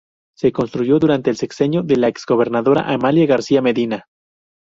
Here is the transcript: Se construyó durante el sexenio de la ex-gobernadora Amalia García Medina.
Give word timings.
Se 0.35 0.51
construyó 0.51 0.97
durante 0.97 1.29
el 1.29 1.37
sexenio 1.37 1.83
de 1.83 1.95
la 1.95 2.07
ex-gobernadora 2.07 2.91
Amalia 2.91 3.27
García 3.27 3.61
Medina. 3.61 4.07